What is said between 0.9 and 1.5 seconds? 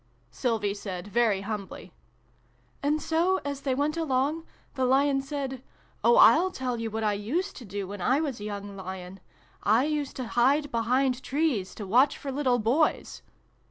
very